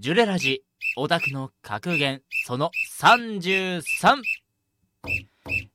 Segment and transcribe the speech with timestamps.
[0.00, 0.62] ジュレラジ
[0.96, 2.70] オタクの格言その
[3.02, 3.82] 33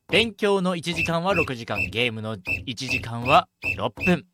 [0.08, 3.46] 勉強の1時間は6時間ゲームの1時間は
[3.78, 4.26] 6分。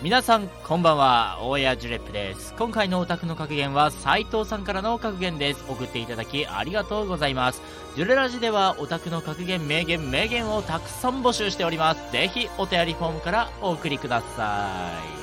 [0.00, 2.54] 皆さんこんばんは大谷ジュレップです。
[2.54, 5.62] 今回のオタクの格言は斉藤さんからの格言です。
[5.68, 7.60] 送っていただきありがとうございます。
[7.96, 12.12] ジュレラジではオタクの格言名言名言をたくさん募集しております。
[12.12, 14.70] ぜひお便りフォームからお送りくださ
[15.18, 15.21] い。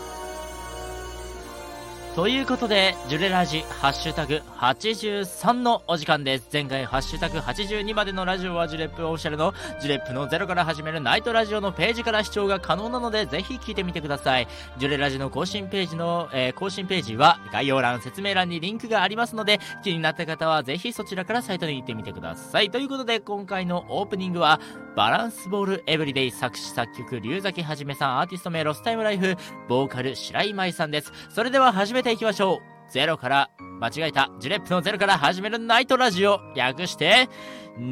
[2.15, 6.49] ということで、ジュレラジ、ハッシュタグ83のお時間です。
[6.51, 14.47] 前回、ハッシュタグ82までのラジオはジュレップオフィシャルのジュレップのゼロから始めるナイトラジオのページから視聴が可能なので、ぜひ聞いてみてください。
[14.79, 22.71] ジュレラジの更新ページの、えー、更新ページは概要欄、説明欄にリンクがありますので、気になった方はぜひそちらからサイトに行ってみてください。
[22.71, 24.59] ということで、今回のオープニングは、
[24.95, 29.37] バランスボールエブリデイ作詞作曲、龍崎はじめさん、アーティスト名ロスタイムライフ、
[29.69, 31.13] ボーカル、白井舞さんです。
[31.29, 32.91] それでは始めていきましょう。
[32.91, 37.29] ゼロから、間違えた、ジュレップのゼロから始めるナイトラジオ、略して、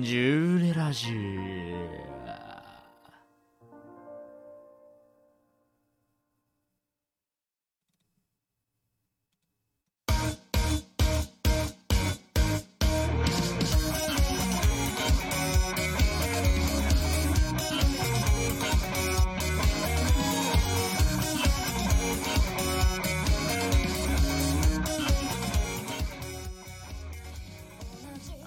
[0.02, 1.13] ジューレラジ
[2.03, 2.06] オ。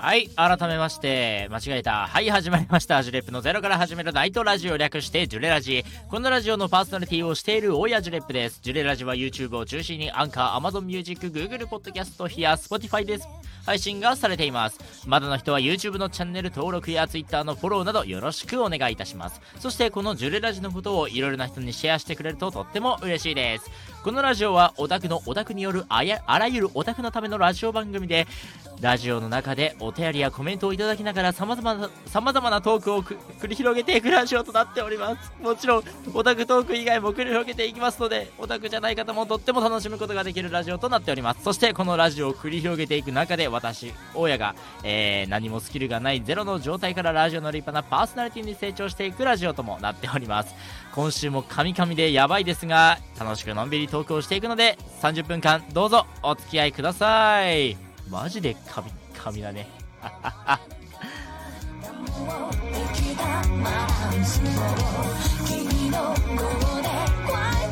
[0.02, 2.06] はい、改めまして、間違えた。
[2.06, 3.02] はい、始まりました。
[3.02, 5.84] ジュレップのゼロから始めるナイトラジオ略して、ジュレラジ。
[6.08, 8.60] このラジオのパーソナリティをしている大谷ジュレップです。
[8.62, 13.28] ジュレラジは YouTube を中心にアンカー、Amazon Music、Google Podcast、ヒア、Spotify です。
[13.66, 14.78] 配信がされています。
[15.06, 19.40] まだの人は YouTube のチャンネル登録や Twitter のフォローなどよろしくお願いいたします。
[19.58, 23.70] そしてこのジュレラジのことをいろいろな人にシェアしてくれるととっても嬉しいです。
[24.02, 28.26] このラジオはオタクのオタクによるあやあらゆるオタクのためのラジオ番組で、
[28.80, 33.18] ラジオの中でお便りやコメントをいただきながら様々な様々なトークを繰
[33.48, 35.30] り広げていくラジオとなっております。
[35.42, 35.84] もちろん
[36.14, 41.42] オタクトーク以外も繰り広げていきますのでオタクじゃない方もとっても楽しむことができるラジオとなっております。
[41.42, 50.54] そしてこのラジオを繰り広げていく中で私大家が、えー、何もスキルがないゼロの状態からラジオの立派なパーソナリティに成長していくラジオともなっております。
[50.94, 57.76] 今週もカミカミでやばいですが楽しくのんびりトークをしていくので30分間どうぞお付き合いください。
[58.10, 59.68] マジで神神だね。
[65.46, 67.12] 君の声でい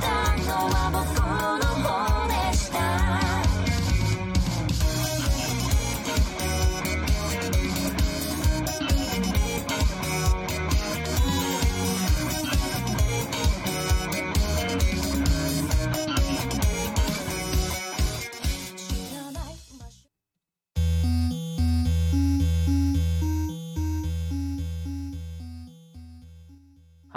[0.00, 0.10] た
[0.46, 1.04] のは僕
[1.60, 1.88] の方
[2.28, 3.27] でした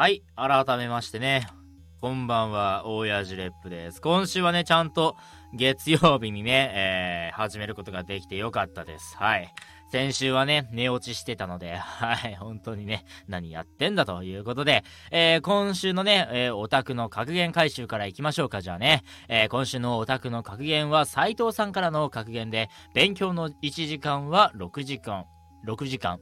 [0.02, 1.48] はい、改めましてね、
[2.00, 4.02] こんばんは、大谷ジレップです。
[4.02, 5.16] 今週はね、ちゃんと
[5.54, 9.16] 月曜日にね、えー、始めることができてよかったです。
[9.18, 9.54] はい。
[9.92, 19.04] 先週はね、寝落ちしてたので、はい、本当にね、何やってんだということで、えー、今週のね、えー、オタクの格言回収からいきましょうか、じゃあね。
[19.28, 25.26] えー、今週のオタクの格言は斉藤さんからの格言で、勉強の1時間は6時間、
[25.68, 26.20] 6時間、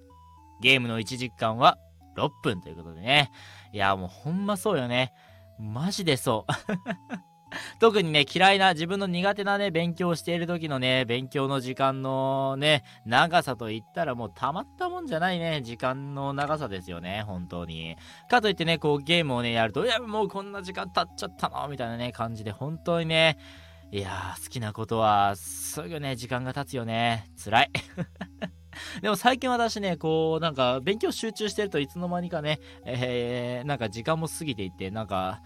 [0.59, 1.77] ゲームの1時間は
[2.19, 3.31] 6分ということでね。
[3.71, 5.13] いや、もうほんまそうよね。
[5.59, 6.53] マジでそう。
[7.79, 17.95] 特にね、嫌いな、自分の苦手なね、勉強している時のね、勉強の時間のね、長さと言ったらもうたまったもんじゃないね、時間の長さですよね、本当に。
[18.29, 23.37] かといってね、こうゲームをね、やると、いや、もうこんな時間経っちゃったのみたいなね、感じで、本当にね、
[23.91, 27.31] いや、好きなことは、すぐね、時間が経つよね。
[27.43, 27.71] 辛い。
[29.01, 35.41] でも最近私ね、こう、なんか、勉強集中してるといつの間にかね、えー、なんか時間も過ぎていって、なんか、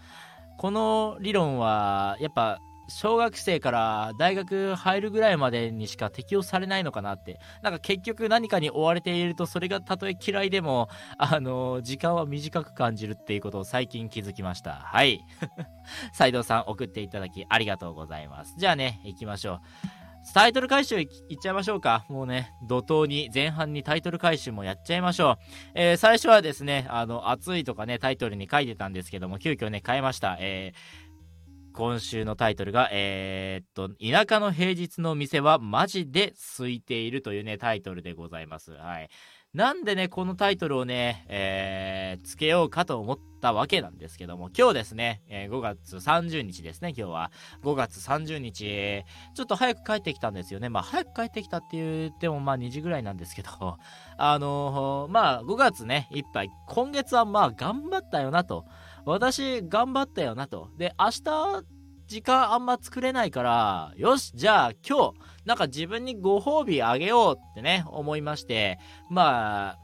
[0.56, 2.58] この理論は、やっぱ、
[2.88, 7.40] 小学生から大学入るぐらいまでにしか適用されないのかなって。
[7.62, 14.72] なんか結局何かに追われていると、それがたとえ嫌いでも、あの、時間は短く感じるっていうことを最近気づきました。
[14.74, 15.24] はい。
[16.12, 18.54] 斉藤さん送っていただきありがとうございます。
[18.58, 19.54] じゃあね、行きましょ
[20.00, 20.03] う。
[20.32, 21.08] タイトル回収いっ
[21.40, 22.06] ちゃいましょうか。
[22.08, 25.36] もうね、怒涛に、前半にタイトル回収もやっちゃいましょう。
[25.74, 30.36] えー、最初はですね、あの、暑いとかね、タイトルに書いてたんですけども、急遽ね、変えました。
[30.40, 38.72] えー、今週のタイトルが、えー、っと、田舎の平日の店はマジで空いているというね、タイトルでございます。
[38.72, 39.10] はい。
[39.54, 47.30] なんでね、このタイトルをね、えー、つけようかと思ったわけなんですけども、今日ですね、えー、5月30日ですね、今日は。
[47.62, 50.70] 5月30日、ちょっと早く帰ってきたんですよね。
[50.70, 53.78] まあ、早く帰ってきたって言っても、まあ、2時ぐらいなんですけど、
[54.18, 58.64] あのー、まあ、5月ね、いっぱい、今月はまあ、頑張ったよなと。
[59.06, 60.70] 私、頑張ったよなと。
[60.78, 61.64] で、明日、
[62.14, 65.14] 時間あんま作れないから、よし、じゃあ今日、
[65.46, 68.78] なんか自分にご褒美あげようってね、思いまして、
[69.10, 69.78] まあ、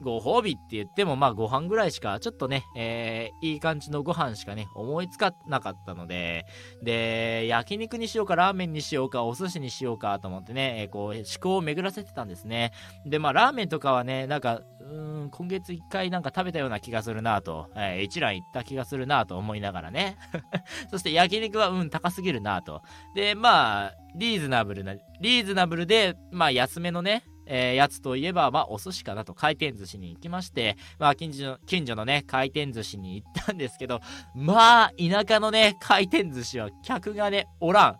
[0.00, 6.46] ご褒美って言っても、まあご飯ぐらいしか、ちょっとね、えー、いい感じのご飯しかね、思いつかなかったので、
[6.82, 12.72] で、焼肉にしようか、ラーメンにしようか、お寿司にしようかと思ってね、えー、こう、思考を巡らせてたんですね。
[13.04, 20.16] で、まあラーメンとかはね、なんか、うん、今月一回なんか食べたような気がするなと、えー、一蘭行った気がするなと思いながらね。
[20.90, 22.82] そして焼肉は、うん、高すぎるなと。
[23.14, 34.00] で、まあ、リーズナブルな、リーズナブルで、まあ安めのね、えー、やつといえば、まあ、お寿司かなと、回転寿司に行きまして、まあ、近所の、近所のね、回転寿司に行ったんですけど、
[34.34, 37.96] まあ、田舎のね、回転寿司は客がね、おらん。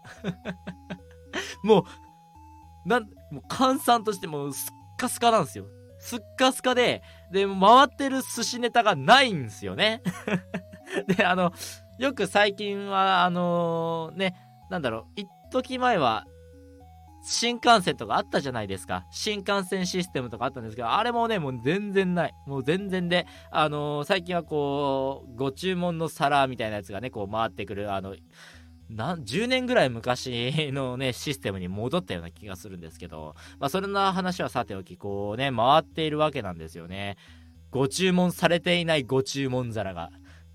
[1.66, 1.84] も
[2.86, 3.02] う、なん、
[3.32, 5.66] もう、換算としてもすっかすかなんですよ。
[5.98, 7.02] すっかすかで、
[7.32, 10.00] で、回ってる寿司ネタがないんですよね。
[11.16, 11.52] で、あの、
[11.98, 14.34] よく最近は、あのー、ね、
[14.70, 16.24] なんだろう、一時前は、
[17.22, 19.06] 新幹線とかあったじゃないですか。
[19.10, 22.34] 新幹線システムとかあったんですけど、あれもね、もう全然ない。
[22.46, 28.14] もう全然で、あのー、最近はこう、ご注文の皿みたいなやつがね、こう回ってくる、あの、
[28.88, 37.16] な10年ぐらい昔のね、システムに戻ったような気がするんですけど、まあ、そんな話はさておき、こうね、回っているわけなんですよね。
[37.70, 40.10] ご注文されていないご注文皿が。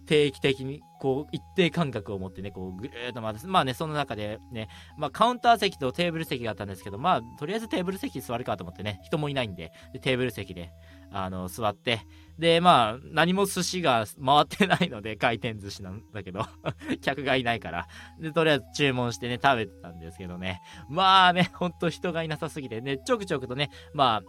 [0.05, 10.71] 定期的にこう一定間隔を持ってねこうぐるっと回すまあねその中でねまあカウンター席とテーブル席があったんですけどまあとりあえずテーブル席座るかと思ってね人もいないんででテーブル席で
[11.11, 12.01] あの座って
[12.39, 16.43] でまあ何も寿司が回ってないので回転寿司なんだけど
[17.03, 17.87] 客がいないから。
[18.19, 20.59] でとりあえず注文してね食べてたんですけどね。
[20.89, 24.23] まあねほんと人がいなさすぎてねちょくちょくとねまあ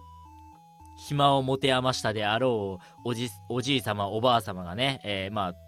[0.98, 5.65] 暇を持て余したであろうおじおじい様おばあ様がね、えー、まあ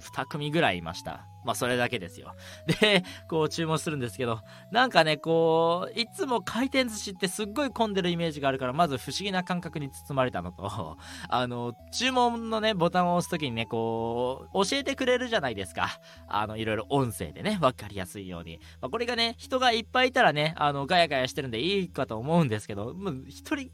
[0.00, 1.26] 2組ぐらいいました。
[1.44, 2.34] まあ、それだけですよ。
[2.80, 10.98] で、こう注文するんですけど、なんかね、こう、いつも回転寿司ってすっごい混んでるイメージがあるから、まず不思議な感覚に包まれたのと、
[11.28, 15.88] あの、注文のね、ボタンを押すときにね、こう、教えてくれるじゃないですか。
[16.28, 18.58] あの、いろいろ音声でね、わかりやすいように。
[18.80, 23.70] まあ、これがね、人がいっぱいいたらね、あの、ガヤガヤしてるんでいいかと思うんですけど、もう一人、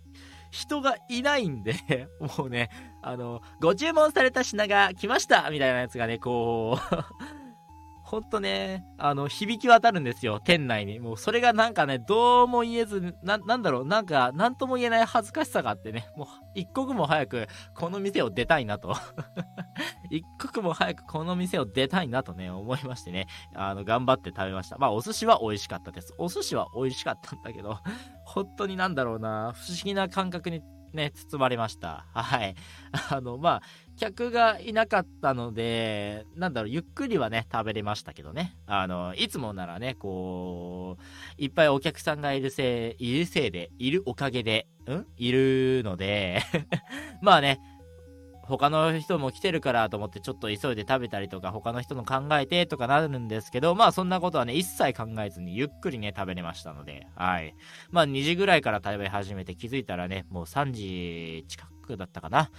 [0.51, 2.09] 人がいないんで
[2.39, 2.71] もうね、
[3.03, 7.46] あの、ご注文された品が来ましたみたいなやつがね、こう
[8.07, 11.01] ほんとね、あの、響き渡るんですよ、店内に。
[11.01, 18.95] もうそれがなんかね、どうも言えず、な、なんだろう、なんか、なんとも言えない恥ずかしさがあってね、もう、一刻も早く、この店を出たいなと
[20.09, 23.27] 一刻も早くこの店を出たいなとね、思いましてね、
[23.57, 24.79] あの、頑張って食べました。
[24.79, 26.15] まあ、お寿司は美味しかったです。
[26.17, 27.81] お寿司は美味しかったんだけど、
[28.25, 30.63] 本当になんだろうな、不思議な感覚に
[30.93, 32.07] ね、包まれました。
[32.13, 32.55] はい。
[33.11, 33.63] あの、まあ、
[33.97, 38.57] 客がいなかったので、なんだろう、ゆっくりはね、食べれましたけどね。
[38.67, 45.07] あの、いつもならね、こう、いっぱいお客さんがいるせい、いるせいで、いるおかげで、うん？
[45.17, 46.43] いるので
[47.21, 47.59] まあね、
[48.47, 57.55] 他の人も来てるからと思ってちょっと急いで食べたりとか他の人の考えてとかなるんですけどまあそんなことはね一切考えずにゆっくりね食べれましたのではい。
[57.91, 62.51] まあ2時ぐらいから食べ始めて気づいたらねもう3時近くだったかな。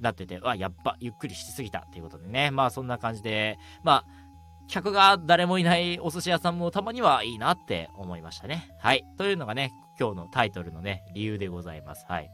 [0.00, 4.26] なっててわやっぱゆっくりしすぎたっていうことでねまあそんな感じでまあ
[4.68, 8.68] 客が誰もいないお寿司屋さんもたまにはいいなって思いましたね。
[8.80, 9.04] はい。
[9.16, 12.04] というのがね、今日のタイトルのね、理由でございます。
[12.08, 12.30] はい。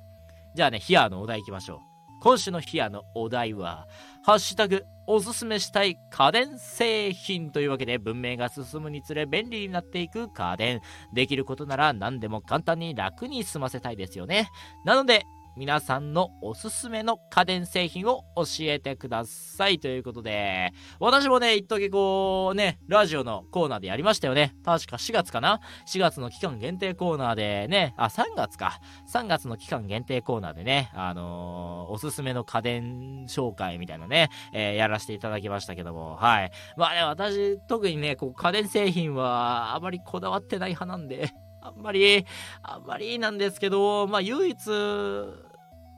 [0.54, 1.78] じゃあね、ヒアのお題いきましょう。
[2.23, 3.87] 今週のヒアのお題は、
[4.25, 10.80] ハッシュタグ、おすすめしたい家電製品というわけで文明が進むにつれ便利になっていく家電。
[11.12, 14.49] できることなら何でも簡単に楽に済ませたいですよね。
[14.85, 15.25] なので、
[15.56, 24.54] 皆さんのおすすめの家電製品を教えてくださいということで、私もね、一時こうね、ラジオのコーナーでやりましたよね。
[24.64, 28.80] 確か4月かな ?4 月の期間限定コーナーでね、あ、3月か。
[29.12, 36.52] 3月の期間限定コーナーでね、あのー、おすすめの家電紹介みたいなね、えー、やらせていただきましたけども、はい。
[36.78, 41.30] まあね、私、特にね、こう家電製品はあまりこだわってない派なんで、
[41.62, 42.26] あんまり、
[42.62, 44.59] あんまりなんですけど、まあ、唯一、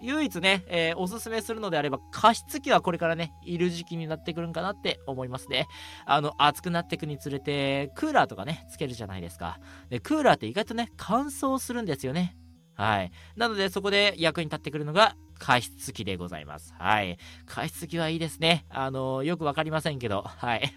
[0.03, 5.67] 唯一ね、えー、おすすめするのであれば、加湿器はこれからね、いる時期になってくるんかなって思いますね。
[6.05, 9.59] あの、暑くなってくにつれて、クーラーとかね、つけるじゃないですか。
[9.89, 12.37] で、クーラーって意外とね、乾燥するんですよね。
[12.75, 13.13] はい。
[13.37, 16.75] なので、そこで役に立ってくるのが、加湿器でございます。
[16.79, 17.19] はい。
[17.47, 18.67] 加湿器はいいですね。
[18.69, 20.73] あの、よくわかりませんけど、はい。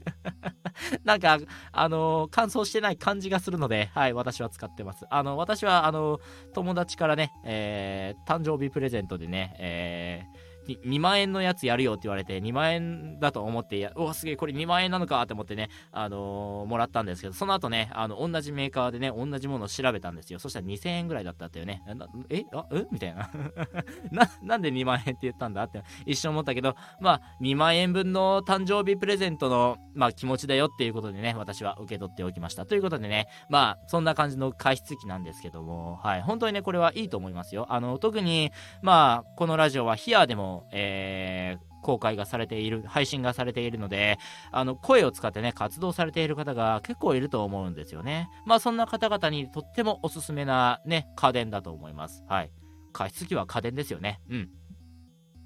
[1.04, 1.40] なんか、
[1.72, 5.06] あのー、乾燥してない感じがするので、はい、私は使ってます。
[5.10, 6.20] あの、私は、あの、
[6.54, 20.40] 友達からね、えー、誕生日プレゼントでね、えー、2万円のやつやるよって言われて、2万円だと思って、うわ、すげえ、これ2万円なのかって思ってね、あのー、もらったんですけど、その後ね、あの、同じメーカーでね、同じものを調べたんですよ。
[20.40, 21.82] そしたら2000円ぐらいだったってよね。
[22.30, 22.86] えあえ？
[22.92, 23.30] みたいな
[24.12, 24.30] な。
[24.42, 32.66] なんで2万円って言ったんだって一瞬思ったけど、まあ、2万円分の誕生日プレゼントの、まあ、気持ちだよっていうことでね、私は受け取っておきました。
[32.66, 37.66] ということでね、まあ、そんな感じの加湿器なんですけども、はい、本当にね、これはいいと思いますよ。
[37.70, 44.18] あの、特に、まあ、このラジオはヒアでも、えー、公開がされている、配信がされているので、
[44.52, 48.30] あの、声を使ってね、活動されている方が結構いると思うんですよね。
[48.46, 52.24] まあ、そんな方々にとってもおすすめなね、家電だと思います。
[52.28, 52.52] はい。
[52.94, 54.20] 加湿器は家電ですよね。
[54.30, 54.50] うん。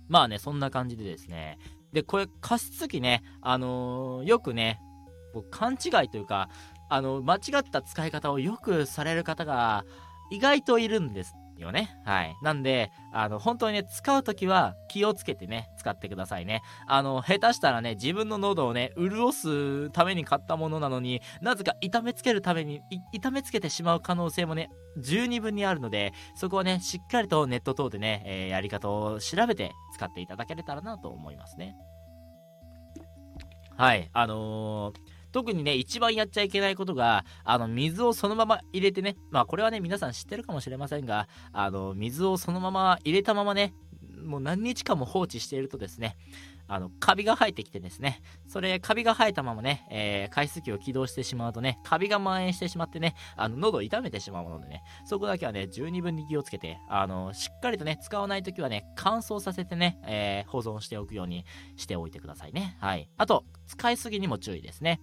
[0.08, 1.58] まあね、そんな感じでですね。
[1.94, 4.80] で、これ、加湿器ね、あのー、よくね、
[5.50, 6.50] 勘違いというか、
[6.90, 9.86] あの、間違った使い方をよくされる方が
[10.30, 11.98] 意外といるんですよね。
[12.06, 12.36] はい。
[12.42, 16.62] なんで、あの、本当にね、使うときは気をつけてね、使ってくださいね。
[16.88, 22.82] あの、下手したらね、自分の喉をね、潤すために買ったものなのになぜか痛めつけるために、
[23.14, 31.76] 痛めつけてしまう可能性もね、十二分にあるので、そこはね、しっかりとネット等でね、えー、やり方を調べて使っていただけれたらなと思いますね。
[33.78, 34.10] はい。
[34.14, 43.74] あのー特にね、一番やっちゃいけないことが、あの、水をそのまま入れてね、まあこれはね、皆さん知ってるかもしれませんが、あの、水をそのまま入れたままね、
[44.24, 46.16] もう何日間も放置しているとですね、
[46.68, 61.46] あの、カビが生えてきてですね、それ、カビが生えたままね、えー、加湿器を起動してしまうとね、カビが蔓延してしまってね、あの、喉を痛めてしまうのでね、そこだけはね、十二分に気をつけて、あの、しっかりとね、使わないときはね、乾燥させてね、えー、保存しておくように
[61.76, 62.78] しておいてくださいね。
[62.80, 63.10] はい。
[63.18, 65.02] あと、使いすぎにも注意ですね。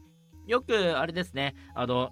[0.49, 2.11] よく、あれですね、あの、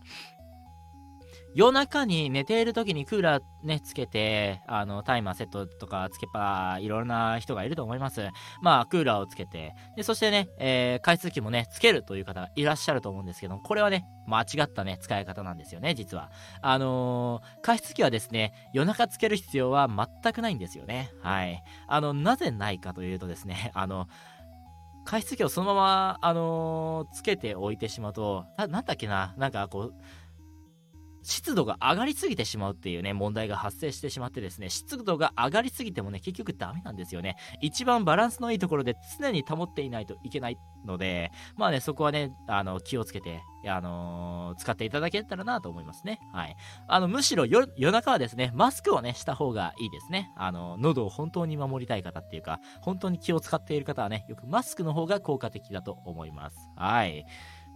[1.56, 8.28] 夜中に寝ている時にクーラーね、つけて、あの、タイマーセットとかつけっぱ、いろんな人がいると思います。
[8.60, 16.30] まあ、クーラーをつけて、で、そしてね、えー、加湿器もね、つけるという方がいらっしゃると思うんですけど、これはね、間違ったね、使い方なんですよね、実は。
[16.60, 21.10] あのー、加湿器はですね、夜中つける必要は全くないんですよね。
[21.22, 21.62] はい。
[21.88, 24.08] あの、なぜないかというとですね、あの、
[25.06, 29.94] 加湿器をそのまま、あのー、つけておいてしまうと、な、なんだっけな、なんかこう、
[31.26, 37.36] 湿度が上がりすぎてしまうっていうね、問題が発生してしまってですね、湿度が上がりすぎてもね、結局ダメなんですよね。
[37.60, 46.20] 一番バランスのいいところで常に保っていないといけないので、まあね、そこはね、あの、気をつけて、あのー、使っていただけたらなと思いますね。
[46.32, 46.56] はい。
[46.86, 50.32] あの、むしろ夜中はですね、マスクをね、した方がいいですね。
[50.36, 56.56] あの、喉を本当に守りたい方っていうか、本当に気を使っている方はね、よくマスクの方が効果的だと思います。
[56.76, 57.26] はい。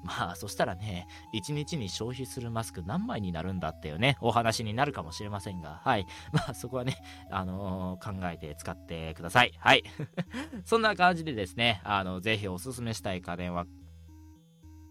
[0.03, 6.07] まあ、そしたらね、1日に消費するマスク何枚になるんだっていうね、お話になるかもしれませんが、はい。
[6.33, 6.97] まあ、そこはね、
[7.31, 9.53] あのー、考えて使ってください。
[9.59, 9.85] はい。
[10.65, 13.67] そんな感じでですね、あの、ぜひおすすめしたい家電は、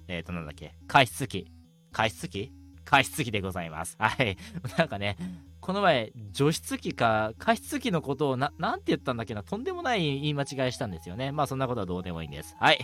[0.07, 1.51] えっ、ー、と、なんだっけ、加湿器
[1.91, 2.51] 加湿器？
[2.85, 3.95] 加湿器でございます。
[3.99, 4.37] はい。
[4.77, 5.15] なんかね、
[5.69, 11.31] この前、除湿機か加湿器のことをな、なんて言ったんだっけな、とんでもない言い間違いしたんですよね。
[11.31, 12.55] まあそんなことはどうでもいいんです。
[12.59, 12.79] はい。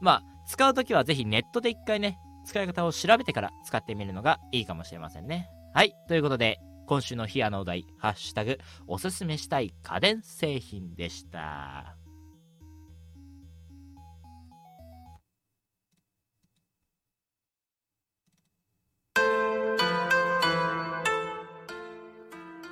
[0.00, 2.16] まあ、使うときはぜひネットで一回ね、
[2.46, 5.50] 使い方を調べてから使ってみるのがいいかもしれませんね。
[5.74, 5.92] はい。
[6.06, 11.97] ということで、今週のヒアのお題、ハッシュタグ、おすすめしたい家電製品でした。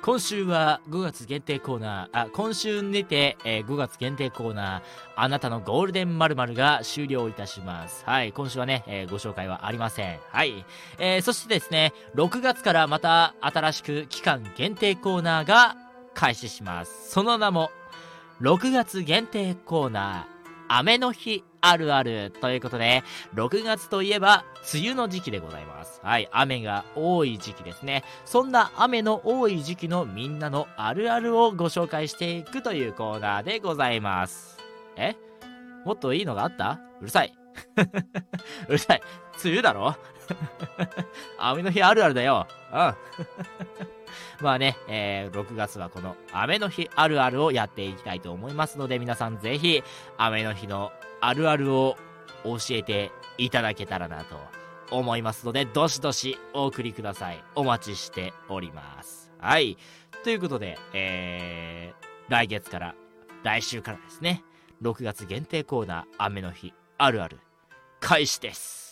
[0.07, 4.81] 今週は5月限定コーナー、あ、今週にて、えー、5月限定コーナー、
[5.17, 8.05] あなたのゴールデン〇〇が終了いたします。
[8.05, 10.19] はい、今週はね、えー、ご紹介はありません。
[10.31, 10.63] はい。
[10.97, 15.75] えー、そしてですね、6月からまた新しく期間限定コーナーが
[16.13, 17.09] 開始します。
[17.09, 17.69] その名も、
[18.39, 20.36] 6月限定コーナー、
[20.69, 23.03] 雨の日あるあるということで、
[23.35, 25.99] 6月といえば梅雨の時期でございます。
[26.03, 28.03] はい、雨が多い時期ですね。
[28.25, 34.57] そんな雨の多い時期のみんなのあるあるをご紹介していくというコーナーでございます。
[34.95, 35.15] え？
[35.85, 36.79] もっといいのがあった？
[37.01, 37.33] うるさい。
[38.67, 39.01] うるさい。
[39.43, 39.95] 梅雨だろ？
[41.39, 42.47] 雨の日あるあるだよ。
[42.73, 42.95] うん。
[44.41, 49.83] まあね、えー、6月はこの雨の日あるあるをやっていきたいと思いますので、皆さんぜひ、
[50.17, 51.97] 雨の日のあるあるを
[52.43, 54.37] 教えていただけたらなと
[54.91, 57.43] 思いますので、どしどしお送りください。
[57.55, 59.31] お待ちしております。
[59.39, 59.77] はい。
[60.23, 62.95] ということで、えー、来月から、
[63.43, 64.43] 来週からですね、
[64.81, 67.39] 6月限定コーナー、雨の日、あるある、
[67.99, 68.86] 開始です。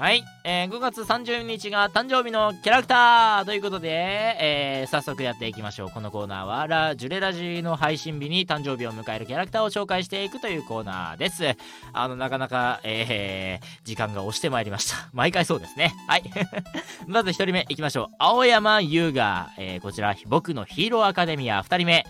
[0.00, 3.90] はい、えー、5月30日が誕生日のキャラクターということで、
[4.40, 5.90] えー、早速やっていきましょう。
[5.90, 11.54] このコーナーは、ラ・ジュレラジの配信日に誕生日を迎えるキャラクターを紹介していくというコーナーです。
[11.92, 14.96] あの、なかなか、えー、時間が押してまいりました。
[15.12, 15.94] 毎回そうですね。
[16.08, 16.22] はい。
[17.06, 18.08] まず1人目いきましょう。
[18.18, 22.06] 青山優雅、えー、こちら、僕のヒーローアカデミア2人目。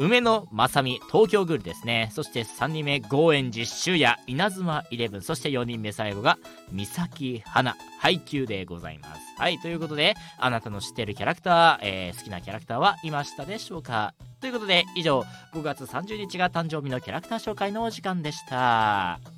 [0.00, 2.10] 梅野正美東京グールですね。
[2.14, 5.22] そして3人目ゴーエン実習や稲妻イレブン。
[5.22, 6.38] そして4人目最後が
[6.70, 7.76] 三崎花。
[7.98, 9.20] 配給でございます。
[9.36, 14.14] はいということであなたの知っているキャラクター、えー、好きなキャラクターはいましたでしょうか？
[14.40, 19.37] ということで以上5月30日が誕生日のキャラクター紹介のお時間でした。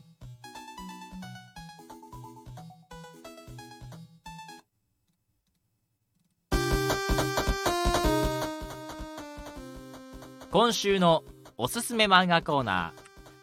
[10.52, 11.22] 今週の
[11.56, 12.92] おすすめ漫画コーナ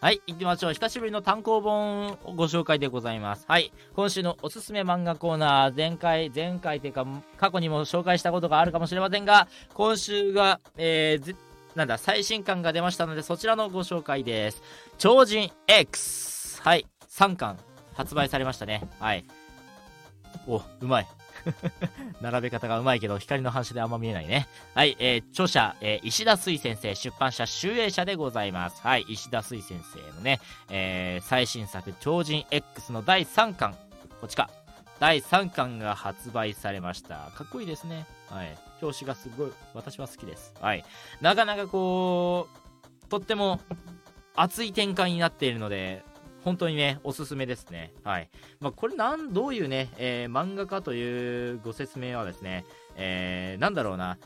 [0.02, 0.06] ー。
[0.06, 0.74] はい、行きましょう。
[0.74, 3.46] 久しぶりの単行本をご紹介でございます。
[3.48, 11.36] はい、今週のおすすめ漫画コーナー、前回、前回というか、過去にも紹介したことがあるかもしれませんが、今週が、えー、
[11.76, 14.62] なんだ、最新刊が出ましたので、そちらのご紹介です。
[14.98, 16.62] 超人 X!
[16.62, 17.58] はい、3巻
[17.94, 18.86] 発売されましたね。
[19.00, 19.24] はい。
[20.46, 21.08] お、うまい。
[22.22, 24.48] 並べ方がうまいけど、光の反射であんま見えないね。
[24.74, 28.82] はい、えー、著者、えー、石田水先生、出版社、集英社でございます。
[28.82, 30.40] はい、石田水先生のね、
[30.70, 33.74] えー、最新作、超人 X の第3巻、
[34.22, 34.50] こっちか。
[35.00, 37.32] 第3巻が発売されました。
[37.36, 38.06] かっこいいですね。
[38.30, 38.58] はい。
[38.82, 40.54] 表紙がすごい、私は好きです。
[40.60, 40.84] はい。
[41.22, 42.48] なかなかこ
[43.06, 43.62] う、とっても
[44.36, 46.04] 熱い展開になっているので、
[46.48, 47.92] 本当にね、おすすめですね。
[48.06, 48.30] はい。
[48.62, 52.64] まあ、これなん、どういうね、えー、漫画かというご説明はですね、
[52.96, 54.18] えー、なんだろうな、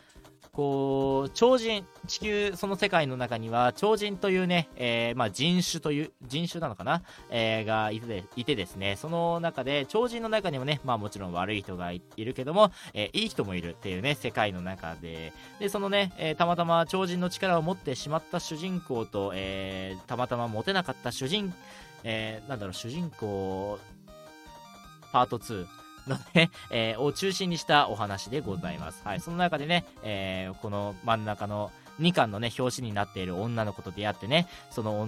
[0.51, 21.55] こう、超人、地球、その世界の中には、超人というね、えー、まあ、人種という、人種なのかな、えー、がいていてですね、その中で、超人の中にもね、まあもちろん悪い人がいるけども、えー、いい人もいるっていうね、世界の中で、で、そのね、え、たまたま超人の力を持ってしまった主人公と、え、たまたま持てなかった主人公
[22.03, 23.79] えー、なんだろう、主人公、
[25.11, 25.67] パート2
[26.07, 29.01] のね、 えー、を中心にしたお話でございます。
[29.03, 35.07] はい、その中でね、えー、この真ん中の2巻のね、表紙になっている女の子と出会ってね、その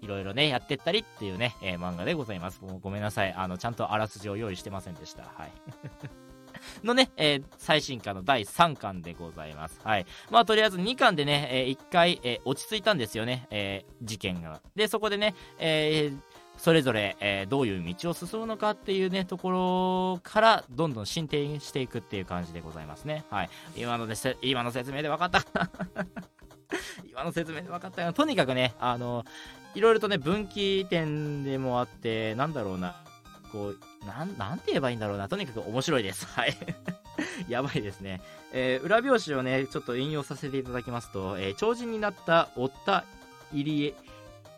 [0.00, 2.60] いろいろね、やってったりっていうね、えー、漫画でございます。
[2.62, 3.34] もうごめんなさい。
[3.36, 5.24] あの、ちゃんとあらすじを用意してませんでした。
[5.24, 5.52] はい。
[6.84, 9.80] のね、えー、最新刊の第3巻でございます。
[9.82, 10.06] はい。
[10.30, 14.60] まあ、とりあえず2巻でね、えー、1回、えー、落ち着いたんですよね、えー、事件が。
[14.74, 16.18] で、そこでね、えー、
[16.56, 23.24] それぞれ、えー、どういう道を進むのかっていうね、ところからどんどん進展していくっていう感じでございますね。
[23.30, 23.50] はい。
[23.76, 25.40] 今ので、今の説明で分かった
[27.08, 28.12] 今の説明で分かったよ。
[28.12, 29.24] とにかくね、あの、
[29.74, 32.96] いろいろとね、分岐点でもあって、なんだろうな、
[33.52, 35.28] こう、なん、なんて言えばいいんだろうな。
[35.28, 36.26] とにかく面白いです。
[36.34, 36.56] はい。
[37.48, 38.20] やばいですね。
[38.52, 43.04] えー、裏表紙をね、ちょっと引用させていただきますと、えー、超人になったオッタ・
[43.52, 43.94] イリエ、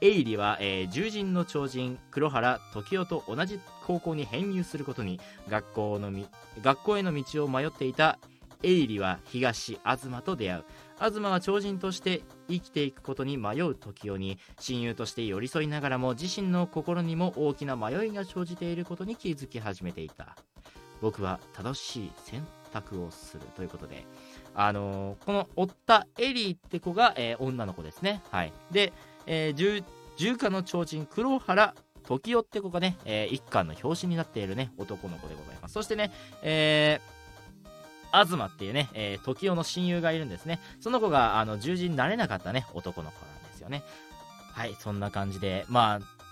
[0.02, 6.26] エイリは、えー、獣人の超人黒原時代と同じ高校に編入することに学校のみ
[6.60, 8.18] 学校への道を迷っていた
[8.64, 10.64] エイリは東東と出会う
[10.96, 20.36] 東は超人として生きていくことに迷う時代に親友として寄り添いながらも自身の心にも大きな迷いが生じていることに気づき始めていた。
[21.00, 24.06] 僕は正しい選択をするということで
[24.54, 28.22] あのー、この追ったエリーって子が、えー、女の子ですね。
[28.30, 28.52] はい。
[28.70, 28.92] で、
[29.26, 29.84] えー、
[30.16, 31.74] 重化の超人黒原
[32.04, 35.74] 時代って子がね、えー、一巻の表紙になっているね男の子でございます。
[35.74, 37.11] そしてね、えー
[38.12, 40.60] 東っていうね、えー、時代の親友がいるんですね。
[40.80, 43.82] その子が、あの、獣人になれなかったね、男の子なんですよね。
[44.52, 46.22] はい、そんな感じで、まあ、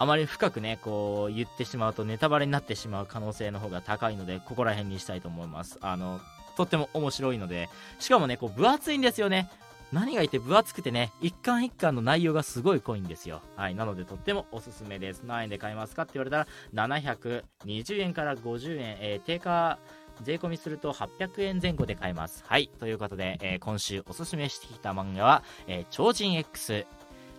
[0.00, 5.78] あまり深くね、こう、言ってしまうとネタバレになってしまう可能性の方が高いので、ここら辺にしたいと思います。
[5.80, 6.20] あの、
[6.56, 9.50] とっても面白いので、しかもね、こう、分厚いんですよね。
[9.92, 13.40] 何がいて分厚くてね、一巻一巻の内容がすごい濃いんですよ。
[13.56, 13.74] はい。
[13.74, 15.22] なのでとってもおすすめです。
[15.24, 19.78] 何円で買えますかって言われたら、720円から50円、えー、定価
[20.22, 22.44] 税込みすると800円前後で買えます。
[22.46, 22.70] はい。
[22.78, 26.86] ということで、えー、今週おすすめしてきた漫画は、えー、超人 X、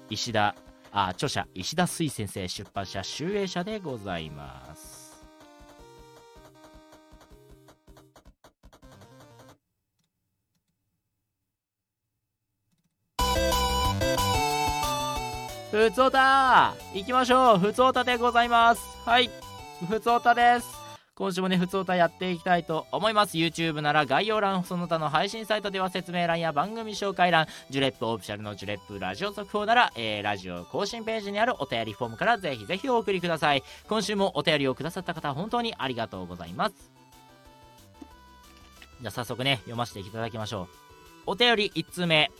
[0.09, 0.55] 石田、
[0.91, 5.09] あ、著者、石田水先生、出版社、集英社でございます。
[15.71, 19.29] ふつおた行きましょうふつおたでございますはい
[19.87, 20.78] ふつおたです
[21.19, 23.35] 今週もね、ふつおたやっていきたいと思います。
[23.35, 33.63] YouTube なら概要欄、その他の配信サイトでは説明欄や番組紹介欄、ジュレップオフィシャルのジュレップラジオ速報なら、えー、ラジオ更新ページにあるお便りフォームからぜひぜひお送りください。
[33.89, 36.73] 今週もお便りをくださった方、本当にありがとうございます。
[39.01, 40.69] じゃあ早速ね、読ませていただきましょ
[41.27, 41.31] う。
[41.31, 42.31] お便り1通目。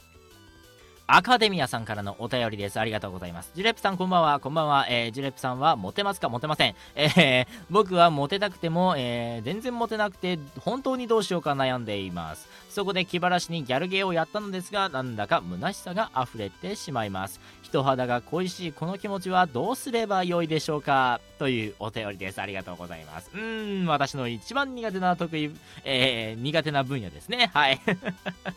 [1.12, 2.78] アカデミアさんからのお便りです。
[2.78, 3.50] ありがとうございます。
[3.56, 4.38] ジュレップさんこんばんは。
[4.38, 4.86] こんばんは。
[4.88, 6.28] えー、ジュレップさんはモテますか？
[6.28, 6.76] モテません。
[6.94, 12.48] えー、僕はモテたくても、えー、全然モテなくて、本当にどうしようか悩んでいます。
[12.70, 17.40] そこで気晴らしにギャルゲーをやったのですが、なんだか虚しさが溢れてしまいます。
[17.62, 21.20] 人肌が恋しいこの気持ちはどうすればよいでしょうか？
[21.38, 22.40] というお便りです。
[22.40, 23.30] ありがとうございます。
[23.34, 25.50] うーん、私の一番苦手な得意、
[25.84, 27.50] えー、苦手な分野ですね。
[27.52, 27.80] はい。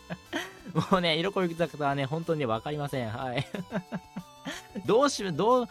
[0.92, 3.10] もうね、色恋坂はね、本当にわかりません。
[3.10, 3.46] はい。
[4.86, 5.70] どうし、どう、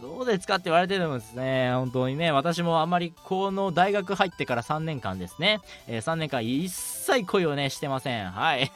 [0.00, 1.72] どうですかって言われてるんですね。
[1.74, 2.32] 本当にね。
[2.32, 5.60] 私もあんまりこの大学入ってから3年間ですね。
[5.86, 8.30] えー、3年間一切恋をね、してません。
[8.30, 8.70] はい。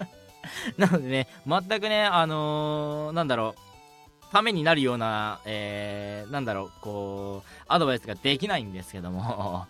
[0.76, 9.66] なのでね、全くね、あのー、なんだろう、ためになるような、えー、なんだろう、こう、アドバイスができないんですけども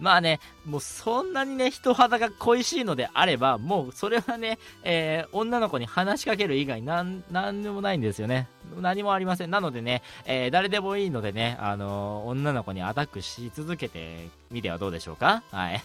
[0.00, 8.48] まあね、もうそんなにね、人肌が恋しいのであれば、もうそれはね、えー、女の子に話しかける以外なん、なんでもないんですよね。
[8.80, 9.50] 何もありません。
[9.50, 15.42] なのでね、えー、誰でもいいのでね、あのー、女の子にアタックし続けてみてはどうでしょうか？
[15.50, 15.82] はい。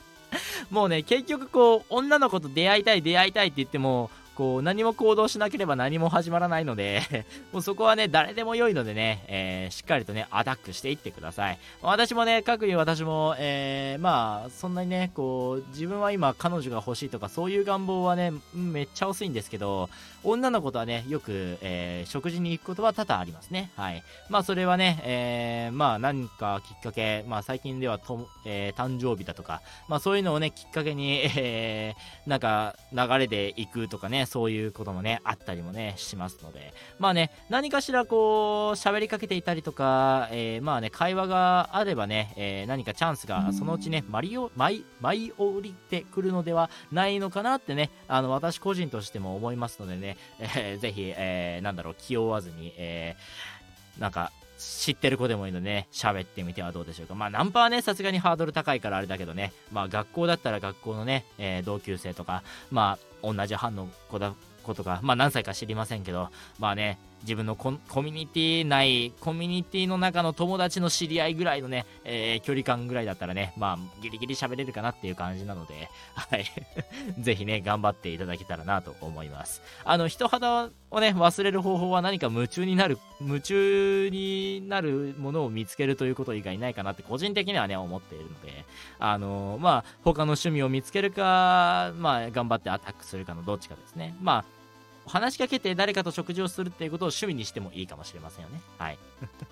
[0.70, 11.58] もうね、結局こう、女の子と出会いたい、出会いたいって言っても、こう、何も行動しなければ何も始まらないので もうそこはね、誰でも良いのでね、えー、しっかりとね、アタックしていってください。
[11.82, 19.88] 私もね、各いう私も、えー、まあ、そんなにね、こう、自分は今彼女が欲しいとか、そういう願望はね、めっちゃ薄いんですけど、
[20.22, 23.70] 女の子とはね、よく、えー、食事に行くことは多々ありますね。
[23.76, 24.02] はい。
[24.28, 44.36] まあ、それはね、えー、まあ、何かきっかけ、まあ、最近ではと、えー、誕生日だとか、まあ、そういうのをね、きっかけに、えー、なんか、流れで行くとかね、そういうこともね、あったりもね、しますので、まあね、何かしらこう、喋りかけていたりとか、えー、まあね、会話があればね、えー、何かチャンスがそのうちね、舞い、
[45.00, 57.14] 舞い降りてくるのではないのかなってね、あの、私個人としても思いますのでね、えー、ぜひ、えー、なんだろう、気負わずに、えー、なんか、知ってる子でもいいのでね、喋ってみてはどうでしょうか。
[57.14, 62.98] まあ、ナンパはね、さすがにハードル高いからあれだけどね、まあ、学校だったら学校のね、えー、同級生とか、まあ、
[63.32, 76.44] 同じ班の子だ子とか、まあ、何歳か知りませんけど、まあね、自分のコミュニティ内、コミュニティの中の友達の知り合いぐらいのね、えー、距離感ぐらいだったらね、まあ、ギリギリ喋れるかなっていう感じなので、 はい。
[77.18, 79.60] ぜひね、頑張っていただけたらなと思います。
[79.84, 88.64] あの、人肌をね、忘れる方法は何か夢中になる、夢中になるものを見つけるということ以外ないかなって個人的にはね、思っているので、
[89.00, 94.14] あのまあ、他の趣味を見つけるか、まあ、頑張ってアタックするかのどっちかですね。
[94.22, 94.55] まあ、
[95.06, 98.60] 話しかけて誰かと食事をするっていうことを趣味にしてもいいかもしれませんよね。
[98.78, 98.98] はい。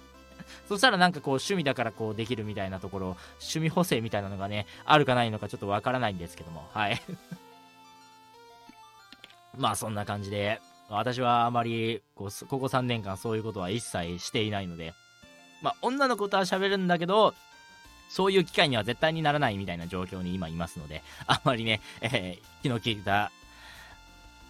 [0.68, 3.06] そしたらなんかこう趣味だからこうできるみたいなところ、
[3.40, 7.00] 趣味補正みたいなのがね、あるかないのかちょっとわからないんですけども、はい。
[9.56, 14.94] まあそんな感じで、私はあまりこうここ3年間そういうことは一切していないので、
[15.62, 17.34] まあ女の子とは喋るんだけど、
[18.08, 23.32] そういう機会には絶対にならないみたいな状況に今いますので、あんまりね、えー、気の利いた、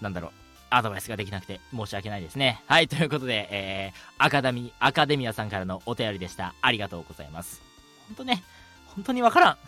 [0.01, 0.33] なんだろう、
[0.77, 2.63] アドバイスができなくて申し訳ないですね。
[2.67, 6.55] はい、ということで、えー、アカデミ、アカデミアさんからのお便りでした。
[6.61, 7.63] ありがとうございます。
[8.09, 8.43] ほんとね、
[8.95, 9.57] 本当にわからん。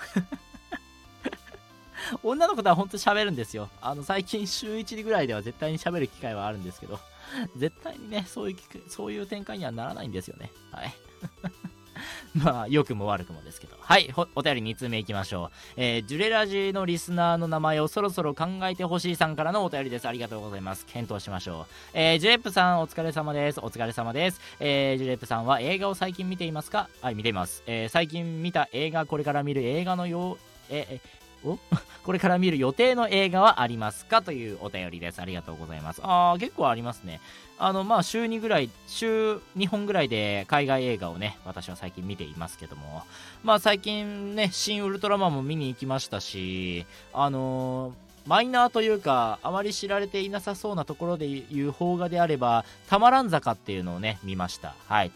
[2.23, 3.69] 女の子とは本当喋るんですよ。
[3.81, 6.99] あの、最近週1ぐらいでは絶対に喋る機会はあるんですけど、
[7.57, 10.51] 絶対にね、そういう、そういう展開にはならないんですよね。
[10.73, 10.95] はい。
[12.35, 13.77] まあ、良くも悪くもですけど。
[13.81, 15.51] はい、お便り2通目いきましょう。
[15.77, 20.07] えー、ジュレラジのリスナーの名前をそろそろ考えてほしいさんからのお便りです。
[20.09, 20.87] ありがとうございます。
[20.87, 21.67] 検討しましょう。
[21.95, 23.61] えー、ジュレップさん、お疲れ様です。
[23.61, 24.41] お疲れ様です。
[24.61, 26.89] えー、ジュレップさんは映画を最近見ていますか？
[27.01, 27.63] はい、見ています。
[27.67, 30.39] えー、最近見た映画、これから見る映画のよう、
[30.71, 31.01] え、え、
[31.45, 31.59] お？
[32.05, 34.23] これから見る予定の映画はありますか？
[34.23, 35.21] というお便りです。
[35.21, 36.01] ありがとうございます。
[36.05, 37.21] あー、結構ありますね。
[37.59, 43.03] あの、まあ、週2ぐらい、週2本ぐらいで海外映画をね、私は最近見ていますけども、
[43.43, 54.75] まあ、最近ね、新ウルトラマンも見に行きましたし、あのーマイナーというか、あまり知られていなさそうなところでいう邦画であれば、たまらん坂っていうのをね、見ました。
[54.89, 55.13] はい。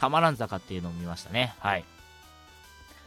[0.00, 1.54] たまらん坂っていうのを見ましたね。
[1.58, 1.84] はい。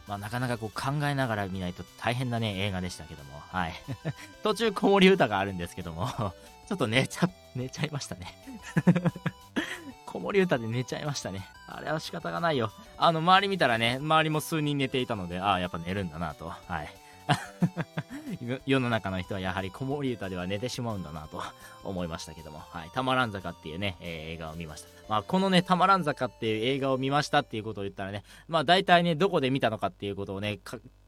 [0.06, 3.72] まあ、なかなかこう考えながら見ないと大変なね、映画でしたけども、はい。
[4.44, 6.08] 途中、子守歌があるんですけども、
[6.68, 8.34] ちょっと寝ちゃっ、寝ちゃいましたね。
[10.06, 11.48] 子守歌で寝ちゃいましたね。
[11.66, 12.70] あれは仕方がないよ。
[12.98, 16.48] あの、周り見たらね、周りも数人寝ていたので、ああ、やっぱ寝るんだなと。
[16.48, 16.94] はい。
[18.66, 21.42] 世の中の人はやはり子守歌では寝てしまうんだなと
[21.84, 24.88] 思いましたけども、はい、たまらん坂っていうね、えー、映画を見ました。
[25.08, 30.60] まあ、このね、たまらん坂っていう映画を見ましたっていうことを言ったらね、まあ、大体ね、どこで見たのかっていうことをね、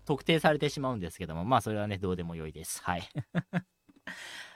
[0.04, 2.82] 特定されてしまうんですけども、まあ、それはね、どうでもよいです。
[2.82, 3.02] はい。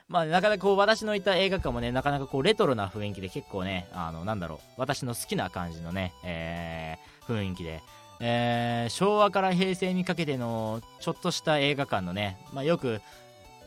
[0.09, 7.83] まあ、なかなかこう、私のいた映画館もね、なかなかこう、レトロな雰囲気で結構ね、あの、なんだろう、私の好きな感じのね、えー、雰囲気で、
[8.21, 13.01] えー、昭和から平成にかけてのちょっとした映画館のね、まあ、よく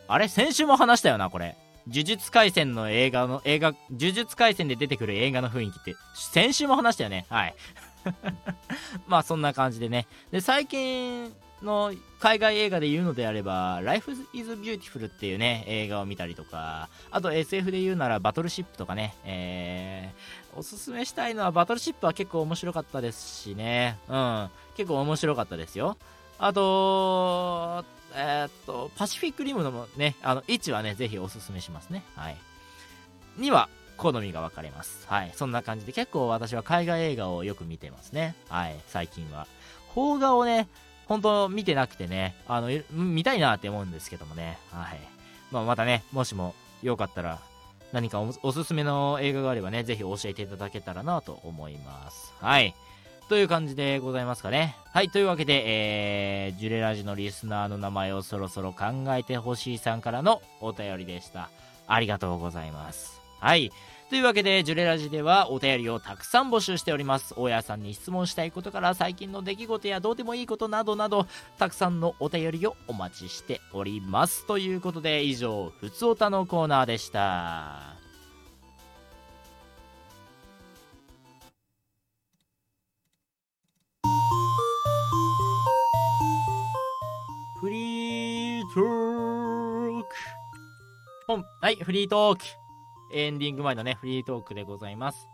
[0.08, 0.28] あれ？
[0.28, 1.56] 先週も話したよなこれ。
[1.88, 5.96] 呪術廻戦の映画の映画呪術廻戦で出てくる映画の雰囲気って。
[6.16, 7.26] 先週も話したよね？
[7.30, 7.56] はい。
[9.08, 10.06] まあそんな感じでね。
[10.32, 25.98] で最近の海外映画で言うのであれば、Life is Beautiful っていうね、映画を見たりとか、あと SF で言うならバトルシップとかね、えー、おすすめしたいのはバトルシップは結構面白かったですしね、うん、結構面白かったですよ。
[26.38, 32.04] あと、えー、っと、パシフィックリムのね、あの、位置はね、ぜひおすすめしますね。
[32.16, 32.38] はい。
[33.38, 35.06] には、好みが分かれます。
[35.08, 35.32] はい。
[35.36, 38.36] そんな感じで結構私は海外映画をよく見てますね。
[38.50, 38.76] はい。
[38.88, 39.46] 最近は。
[39.94, 40.68] 邦画をね、
[41.12, 44.58] 本当見てなくてね、あの、見たいなって思うんですけどもね。
[44.72, 45.00] はい。
[45.52, 47.42] まあ、またね、もしもよかったら、
[47.92, 52.34] 何かおすすめの映画があればね、ぜひ教えていただけたらなと思います。
[52.40, 52.74] はい。
[53.28, 54.78] という感じでございますかね。
[54.94, 55.10] はい。
[55.10, 61.50] というわけで、えー、ジュレラジのリスナーの名前をそろそろ考えてほしいさんからのお便りでした。
[61.88, 63.20] ありがとうございます。
[63.42, 63.74] はい。
[64.12, 67.34] というわけで、ジュレラジではお便りをたくさん募集しております。
[67.38, 74.46] 大家さんに質問したいことから最近の出来事やどうでもいいことなどなど、たくさんのお便りをお待ちしております。
[74.48, 77.96] ということで、以上、ふつおたのコーナーでした。
[87.62, 90.08] フリートーク
[91.62, 92.61] はい、フリートーク
[93.14, 95.30] エンディング前のね、フリートークでございます。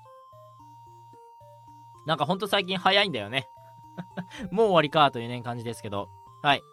[2.05, 3.49] なんかほんと最近早いんだよね。
[4.51, 6.09] もう終わりかというね、感じですけど。
[6.41, 6.63] はい。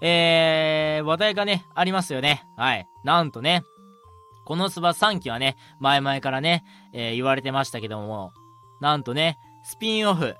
[0.00, 2.46] えー、話題がね、ありますよね。
[2.56, 2.88] はい。
[3.04, 3.62] なんとね、
[4.44, 8.32] このスバ3期はね、前々からね、えー、言われてましたけども、
[8.80, 10.36] なんとね、スピンオフ、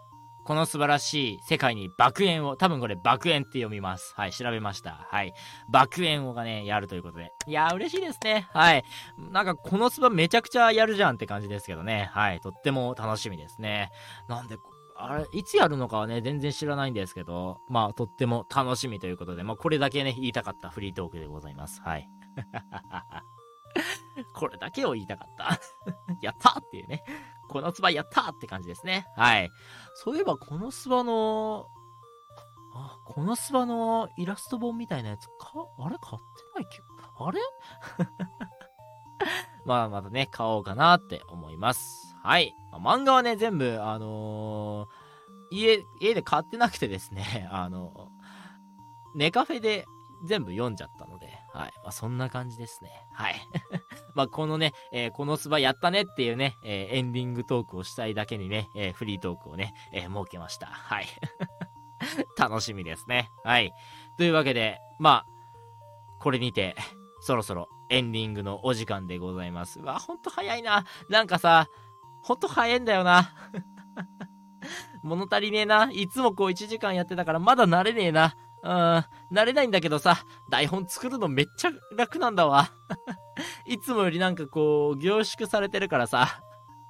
[0.50, 4.14] この素晴らしい世界に爆炎を、多分これ爆炎って読みます。
[4.16, 5.06] はい、調べました。
[5.08, 5.32] はい。
[5.68, 7.30] 爆炎をがね、やるということで。
[7.46, 8.48] いやー、嬉しいですね。
[8.52, 8.82] はい。
[9.16, 12.10] なんかこのスバめちゃくちゃやるじゃんって感じですけどね。
[12.12, 12.40] はい。
[12.40, 13.92] とっても楽しみですね。
[14.28, 14.56] なんで、
[14.96, 21.80] あれ、いつやるのかはね、全然知らないんですけど、まあ、とっても楽しみということで、まあ、これだけね、言いたかったフリートークでございます。
[21.80, 22.08] はい。
[24.34, 25.60] これだけを言いたかった
[26.20, 27.04] やったっていうね。
[27.50, 29.06] このスバやったって感じですね。
[29.16, 29.50] はい。
[29.94, 31.66] そういえば、このスバの、
[32.72, 36.22] あ、このスバのイラスト本みたいなやつ、か、あれ買っ
[36.54, 36.80] てないけ
[37.18, 37.40] あれ？
[39.66, 42.14] まあ、またね、買おうかなって思います。
[42.22, 42.54] はい。
[42.70, 48.12] まあ、漫画はね、全部、あのー、家、家で買ってなくてですね、 あの、
[49.16, 49.86] ネカフェで
[50.24, 51.72] 全部読んじゃったので、はい。
[51.82, 52.90] まあ、そんな感じですね。
[53.12, 53.34] はい。
[54.14, 60.66] まあ、このね、えー、このスバやったねっていうね、えー、エンディングトークをしたいだけにね、えー、フリートークをね、え設けました。
[60.66, 61.06] はい。
[62.38, 63.30] 楽しみですね。
[63.44, 63.72] はい。
[64.16, 65.26] というわけで、まあ、
[66.20, 66.76] これにて、
[67.20, 69.80] そろそろエンディングのお時間でございます。
[69.80, 70.84] うわ、ほんと早いな。
[71.08, 71.68] なんかさ、
[72.22, 73.34] ほんと早いんだよな。
[75.02, 75.90] 物足りねえな。
[75.92, 78.34] いつもこう1時間やってたからまだ慣れねえな。
[78.62, 78.70] うん、
[79.32, 80.18] 慣れないんだけどさ、
[80.50, 82.70] 台本作るのめっちゃ楽なんだわ。
[83.66, 86.42] いつもよりなんかこう、凝縮されてるからさ。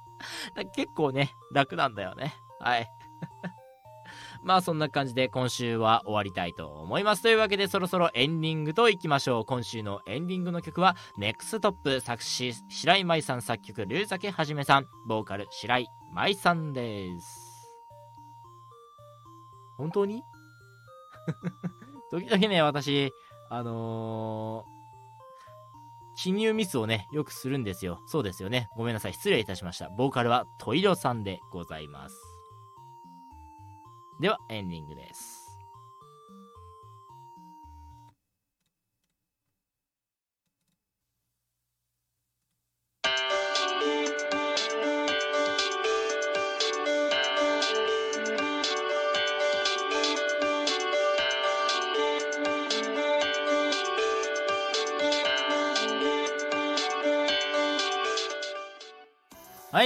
[0.75, 2.35] 結構ね、楽なんだよね。
[2.59, 2.89] はい。
[4.43, 7.21] まあそんな感じで今週は終わりたいと思います。
[7.21, 9.45] というわけでそろそろエンディングといきましょう。
[9.45, 17.51] 今週のエンディングの曲はネクストップ作詞白井舞さん作曲龍崎はじめさんボーカル白井舞さんです。
[19.77, 20.23] 本当に？
[22.09, 23.13] 時々ね、私、
[23.49, 24.65] あの、
[26.21, 27.99] 記入ミスをね、よくするんですよ。
[28.05, 28.69] そうですよね。
[28.77, 29.13] ごめんなさい。
[29.13, 29.89] 失礼いたしました。
[29.89, 32.15] ボーカルはトイロさんでございます。
[34.19, 35.40] では、エンディングです。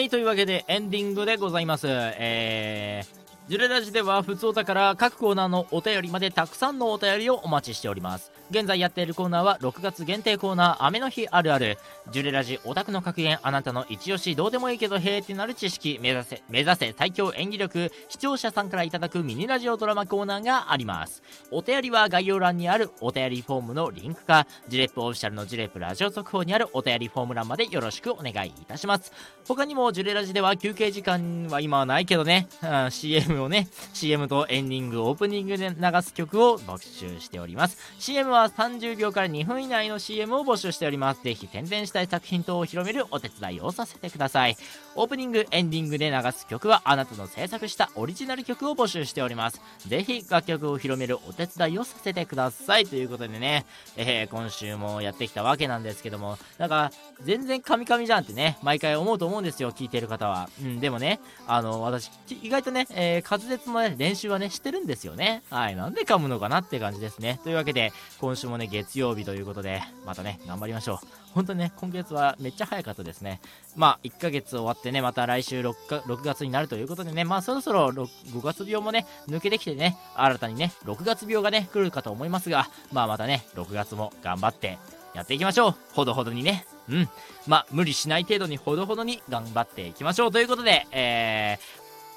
[0.06, 1.88] はい、というわけでエンディングでございます。
[1.90, 8.32] えー、ジュレラジでは、ふつおたから各コーナーのお便りまでたくさんのお便りをお待ちしております。
[8.52, 11.78] 現在やっているコーナーは、6月限定コーナー、雨の日あるある。
[12.12, 21.24] ジュレラジオタクの格言、あなたの一押し、どうでもいいけど、へーってなる知識、目指せ、目指せ最強演技力、視聴者さんからいただくミニラジオドラマコーナーがあります。
[21.52, 29.12] お便りは概要欄にあるお便りフォームのリンクか、ジュレップオフィシャルのジュレップラジオ速報にあるお便りフォーム欄までよろしくお願いいたします。
[29.48, 37.78] 他にもジュレラジでは休憩時間は今はないけどね、うん CM をね、CM とエンディング、オープニングで流す曲を募集しております。
[38.00, 41.24] CM は30秒から2分以内の CM を募集しております。
[41.24, 44.58] ぜひ宣伝したい作品等を広めるお手伝いをさせてください。
[44.96, 49.62] オープニング、エンディングで流す曲はあなたの制作したオリジナル曲を募集しております。
[49.88, 52.86] ぜひ楽曲を広めるお手伝いをさせてください。
[52.86, 56.92] ということでね、えー今週もやってきたわけなんですけども、なんか、
[57.24, 60.50] 全然カミカミじゃんってね、毎回思うと思うんですよ、聞いてる方は。
[60.62, 65.44] うん、でもね、あの、私、意外とね、えー滑舌のね、練習はね、してるんですよね。
[65.50, 67.40] はい、なんで噛むのかなって感じですね。
[67.44, 67.92] というわけで、
[68.26, 70.98] 今週もね、月曜日ということで、またね、頑張りましょう。
[71.36, 73.40] 本当にね、今月はめっちゃ早かったですね。
[73.76, 78.08] まあ、1ヶ月終わってね、また来週 6, か6月になるということでね、まあ、そろそろ5
[78.42, 84.80] 月病もね、抜けてきてね、新たにね、6月病がね、来るかと思いますが、まあ、またね、6月も頑張って
[85.14, 85.76] やっていきましょう。
[85.94, 86.66] ほどほどにね。
[86.90, 87.10] うん。
[87.46, 90.32] まあ、無理しない程度にほどほどに頑張っていきましょう。
[90.32, 91.60] ということで、え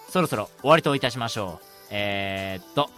[0.09, 1.67] ー、そろそろ終わりといたしましょう。
[1.91, 2.89] えー、っと、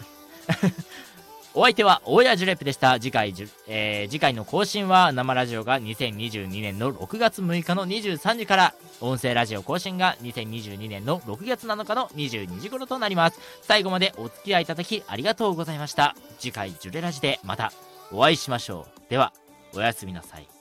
[1.52, 3.00] お相手は大谷ジュレップでした。
[3.00, 3.34] 次回、
[3.66, 13.40] えー次回の更新は生ラジオが2022年の6月6日の23時から、音声ラジオ更新が2022年の6月7日の22時頃となります。
[13.62, 16.14] 最後までお付き合いいただきありがとうございました。
[16.38, 17.72] 次回ジュレラジでまた
[18.12, 19.10] お会いしましょう。
[19.10, 19.32] では、
[19.74, 20.59] おやすみなさい。